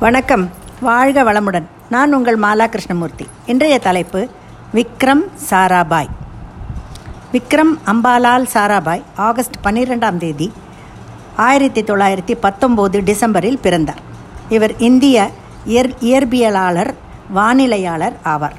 [0.00, 0.50] வணக்கம்.
[0.80, 1.62] வாழ்க வளமுடன்.
[1.90, 3.26] நான் உங்கள் மாலா கிருஷ்ணமூர்த்தி.
[3.46, 4.28] இன்றைய தலைப்பு
[4.74, 6.08] விக்ரம் சாராபாய்.
[7.32, 10.52] விக்ரம் அம்பாலால் சாராபாய் ஆகஸ்ட் பன்னிரெண்டாம் தேதி
[11.36, 14.02] ஆயிரத்தி தொள்ளாயிரத்தி பத்தொம்போது டிசம்பரில் பிறந்தார்.
[14.48, 15.30] இவர் இந்திய
[15.64, 16.94] இயற் இயற்பியலாளர்
[17.34, 18.56] வானிலையாளர் ஆவார்.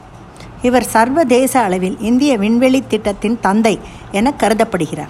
[0.61, 3.79] இவர் சர்வதேச அளவில் இந்திய விண்வெளி திட்டத்தின் தந்தை
[4.11, 5.09] என கருதப்படுகிறார்.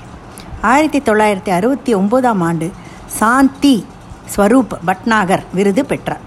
[0.61, 2.71] ஆயிரத்தி தொள்ளாயிரத்தி அறுபத்தி ஒம்போதாம் ஆண்டு
[3.05, 3.85] சாந்தி
[4.35, 6.23] ஸ்வரூப் பட்நாகர் விருது பெற்றார்.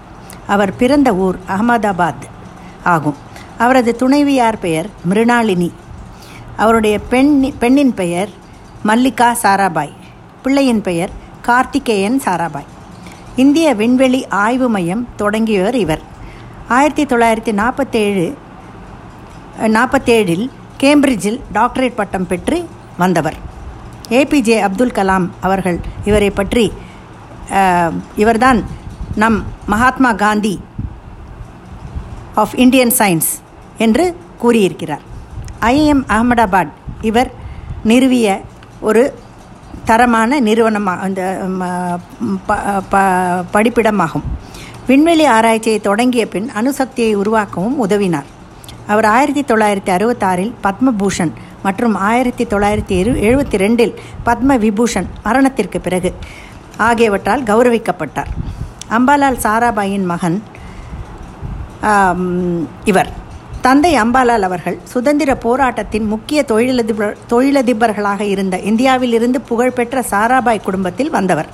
[0.47, 2.25] அவர் பிறந்த ஊர் அகமதாபாத்
[2.83, 3.17] ஆகும்.
[3.57, 5.71] அவரது துணைவியார் பெயர் மிருணாளினி
[6.57, 8.29] அவருடைய பெண் பெண்ணின் பெயர்
[8.83, 9.93] மல்லிகா சாராபாய்.
[10.43, 12.69] பிள்ளையின் பெயர் கார்த்திகேயன் சாராபாய்.
[13.35, 16.03] இந்திய விண்வெளி ஆய்வு மையம் தொடங்கியவர் இவர்.
[16.67, 18.27] ஆயிரத்தி தொள்ளாயிரத்தி நாற்பத்தேழு
[19.77, 20.45] நாற்பத்தேழில்
[20.83, 22.67] கேம்பிரிட்ஜில் டாக்டரேட் பட்டம் பெற்று
[22.97, 23.37] வந்தவர்.
[24.09, 26.73] ஏபிஜே அப்துல் கலாம் அவர்கள் இவரை பற்றி
[28.21, 28.59] இவர்தான்
[29.21, 29.37] நம்
[29.73, 30.55] Mahatma Gandhi
[32.41, 33.31] of Indian science
[33.85, 34.05] என்று
[34.43, 35.03] கூறியிருக்கிறார்.
[35.61, 36.73] ஐஎம் அகமதாபாத்
[37.09, 37.31] இவர்
[37.91, 38.27] நிறுவிய
[38.87, 39.03] ஒரு
[39.89, 41.21] தரமான நிறுவனமாக அந்த
[43.55, 44.25] படிப்பிடமாகும்.
[44.87, 48.29] விண்வெளி ஆராய்ச்சியை தொடங்கிய பின் அணுசக்தியை உருவாக்கவும் உதவினார்.
[48.93, 51.31] அவர் ஆயிரத்தி தொள்ளாயிரத்தி அறுபத்தாறில் பத்மபூஷன்
[51.65, 53.93] மற்றும் ஆயிரத்தி தொள்ளாயிரத்தி இரு எழுபத்தி ரெண்டில்
[54.25, 56.09] பத்ம விபூஷன் மரணத்திற்கு பிறகு
[56.77, 58.31] ஆகியவற்றால் கௌரவிக்கப்பட்டார்.
[58.89, 60.43] அம்பாலால் சாராபாயின் மகன்
[62.83, 63.11] இவர்.
[63.61, 71.49] தந்தை அம்பாலால் அவர்கள் சுதந்திர போராட்டத்தின் முக்கிய தொழிலதிபர் தொழிலதிபர்களாக இருந்த இந்தியாவிலிருந்து புகழ்பெற்ற சாராபாய் குடும்பத்தில் வந்தவர்.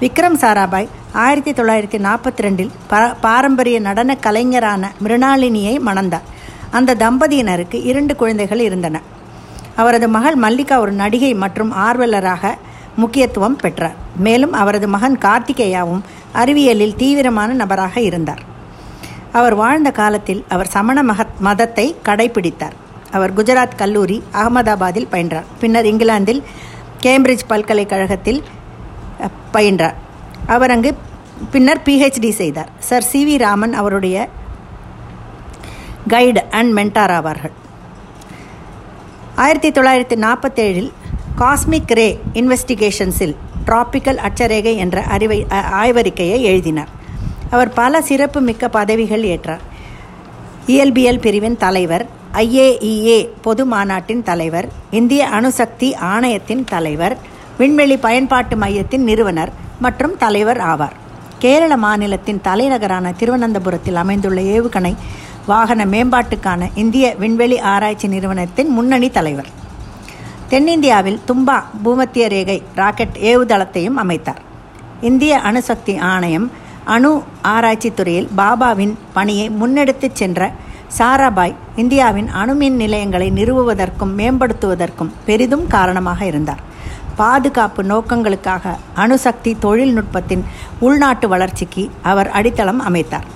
[0.00, 6.26] விக்ரம் சாராபாய் ஆயிரத்தி தொள்ளாயிரத்தி நாற்பத்தி ரெண்டில் பா பாரம்பரிய நடன கலைஞரான மிருணாளினியை மணந்தார்.
[6.70, 9.00] அந்த தம்பதியினருக்கு இரண்டு குழந்தைகள் இருந்தன.
[9.76, 12.54] அவரது மகள் மல்லிகா ஒரு நடிகை மற்றும் ஆர்வலராக
[12.96, 13.94] முக்கியத்துவம் பெற்றார்.
[14.16, 16.00] மேலும் அவரது மகன் கார்த்திகேயாவும்
[16.32, 18.42] அறிவியலில் தீவிரமான நபராக இருந்தார்.
[19.32, 22.72] அவர் வாழ்ந்த காலத்தில் அவர் சமண மகத் மதத்தை கடைபிடித்தார்.
[23.12, 25.44] அவர் குஜராத் கல்லூரி அகமதாபாத்தில் பயின்றார்.
[25.60, 26.42] பின்னர் இங்கிலாந்தில்
[27.02, 28.42] கேம்பிரிட்ஜ் பல்கலைக்கழகத்தில்
[29.52, 29.94] பயின்றார்.
[30.46, 30.96] அவர் அங்கு
[31.50, 32.68] பின்னர் பிஹெச்டி செய்தார்.
[32.78, 34.28] சர் சி வி ராமன் அவருடைய
[36.08, 37.52] கைடு அண்ட் மென்டார் ஆவார்கள்.
[39.34, 40.90] ஆயிரத்தி தொள்ளாயிரத்தி நாற்பத்தேழில்
[41.40, 43.34] காஸ்மிக் ரே இன்வெஸ்டிகேஷன்ஸில்
[43.66, 46.88] டிராபிக்கல் அச்சரேகை என்ற அறிவை ஆய்வறிக்கையை எழுதினார்.
[47.50, 49.62] அவர் பல சிறப்பு மிக்க பதவிகள் ஏற்றார்.
[50.66, 57.16] இயல்பியல் பிரிவின் தலைவர் ஐஏஇஏ பொது மாநாட்டின் தலைவர் இந்திய அணுசக்தி ஆணையத்தின் தலைவர்
[57.58, 60.96] விண்வெளி பயன்பாட்டு மையத்தின் நிறுவனர் மற்றும் தலைவர் ஆவார்.
[61.38, 64.94] கேரள மாநிலத்தின் தலைநகரான திருவனந்தபுரத்தில் அமைந்துள்ள ஏவுகணை
[65.46, 69.58] வாகன மேம்பாட்டுக்கான இந்திய விண்வெளி ஆராய்ச்சி நிறுவனத்தின் முன்னணி தலைவர்.
[70.50, 74.40] தென்னிந்தியாவில் தும்பா பூமத்திய ரேகை ராக்கெட் ஏவுதளத்தையும் அமைத்தார்.
[75.00, 76.50] இந்திய அணுசக்தி ஆணையம்
[76.84, 80.52] அணு ஆராய்ச்சி துறையில் பாபாவின் பணியை முன்னெடுத்துச் சென்ற
[80.98, 86.62] சாராபாய் இந்தியாவின் அணுமின் நிலையங்களை நிறுவுவதற்கும் மேம்படுத்துவதற்கும் பெரிதும் காரணமாக இருந்தார்.
[87.16, 90.44] பாதுகாப்பு நோக்கங்களுக்காக அணுசக்தி தொழில்நுட்பத்தின்
[90.80, 93.28] உள்நாட்டு வளர்ச்சிக்கு அவர் அடித்தளம் அமைத்தார்.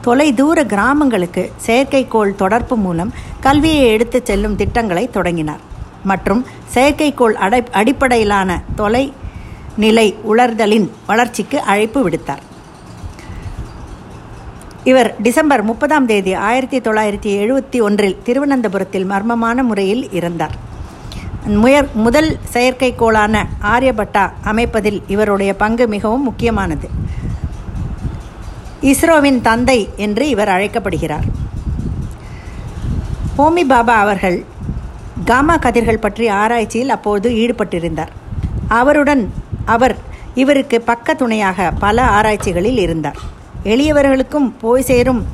[0.00, 5.70] தொலைதூர கிராமங்களுக்கு செயற்கைக்கோள் தொடர்பு மூலம் கல்வியை எடுத்துச் செல்லும் திட்டங்களை தொடங்கினார்.
[6.04, 9.12] மற்றும் செயற்கைக்கோள் அடை அடிப்படையிலான தொலை
[9.76, 12.42] நிலை உலர்தலின் வளர்ச்சிக்கு அழைப்பு விடுத்தார்.
[14.84, 20.56] இவர் டிசம்பர் முப்பதாம் தேதி ஆயிரத்தி தொள்ளாயிரத்தி எழுபத்தி ஒன்றில் திருவனந்தபுரத்தில் மர்மமான முறையில் இறந்தார்.
[21.46, 26.90] முயற் முதல் செயற்கைக்கோளான ஆரியபட்டா அமைப்பதில் இவருடைய பங்கு மிகவும் முக்கியமானது.
[28.80, 31.24] இஸ்ரோவின் தந்தை என்று இவர் அழைக்கப்படுகிறார்.
[33.38, 34.44] ஹோமி பாபா அவர்கள்
[35.24, 38.12] காமா கதிர்கள் பற்றிய ஆராய்ச்சியில் அப்போது ஈடுபட்டிருந்தார்.
[38.68, 39.32] அவருடன்
[39.64, 39.96] அவர்
[40.34, 43.16] இவருக்கு பக்க துணையாக பல ஆராய்ச்சிகளில் இருந்தார்.
[43.64, 45.26] எளியவர்களுக்கும் போய் சேரும்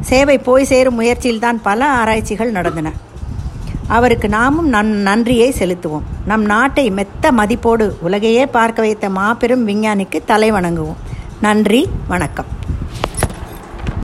[0.00, 2.92] சேவை போய் சேரும் முயற்சியில்தான் பல ஆராய்ச்சிகள் நடந்தன.
[3.88, 6.02] அவருக்கு நாமும் நன் நன்றியை செலுத்துவோம்.
[6.26, 10.96] நம் நாட்டை மெத்த மதிப்போடு உலகையே பார்க்க வைத்த மாபெரும் விஞ்ஞானிக்கு தலை வணங்குவோம்.
[11.40, 12.64] நன்றி வணக்கம்.